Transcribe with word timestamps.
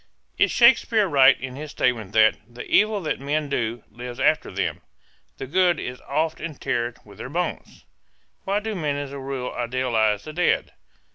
Is 0.39 0.49
Shakespeare 0.51 1.05
right 1.07 1.39
in 1.39 1.55
his 1.55 1.69
statement 1.69 2.11
that 2.13 2.35
"The 2.51 2.65
evil 2.65 3.01
that 3.01 3.19
men 3.19 3.49
do 3.49 3.83
lives 3.91 4.19
after 4.19 4.49
them; 4.49 4.81
the 5.37 5.45
good 5.45 5.79
is 5.79 6.01
oft 6.07 6.41
interred 6.41 6.97
with 7.05 7.19
their 7.19 7.29
bones"? 7.29 7.85
Why 8.43 8.61
do 8.61 8.73
men 8.73 8.95
as 8.95 9.11
a 9.11 9.19
rule 9.19 9.53
idealize 9.53 10.23
the 10.23 10.33
dead? 10.33 10.73